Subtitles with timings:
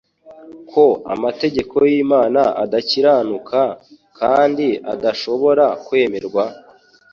[0.71, 3.61] ko amategeko y'Imana adakiranuka,
[4.19, 6.43] kandi ko adashobora kwemerwa.